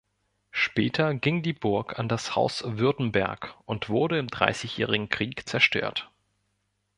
[0.49, 6.09] Später ging die Burg an das Haus Württemberg und wurde im Dreißigjährigen Krieg zerstört.